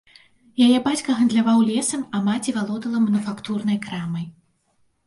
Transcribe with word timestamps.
Яе 0.67 0.77
бацька 0.87 1.15
гандляваў 1.19 1.59
лесам, 1.69 2.01
а 2.15 2.25
маці 2.31 2.57
валодала 2.59 2.97
мануфактурнай 3.07 3.77
крамай. 3.87 4.31